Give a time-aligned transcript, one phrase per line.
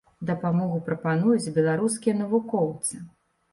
[0.29, 2.93] Дапамогу прапануюць беларускія навукоўцы.